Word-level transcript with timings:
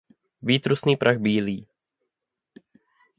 Výtrusný 0.41 0.97
prach 0.97 1.17
bílý. 1.21 1.67